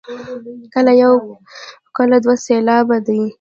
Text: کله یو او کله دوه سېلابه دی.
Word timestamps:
کله 0.73 0.91
یو 1.01 1.13
او 1.23 1.29
کله 1.97 2.15
دوه 2.23 2.35
سېلابه 2.45 2.97
دی. 3.07 3.21